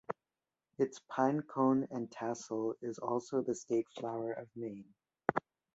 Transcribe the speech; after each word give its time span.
Its 0.79 0.99
"pine 1.09 1.43
cone 1.43 1.87
and 1.91 2.09
tassel" 2.11 2.73
is 2.81 2.97
also 2.97 3.43
the 3.43 3.53
State 3.53 3.87
Flower 3.99 4.31
of 4.33 4.49
Maine. 4.55 4.95